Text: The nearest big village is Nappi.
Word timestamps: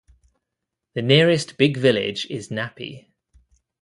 The 0.95 1.03
nearest 1.03 1.57
big 1.59 1.77
village 1.77 2.25
is 2.31 2.49
Nappi. 2.49 3.05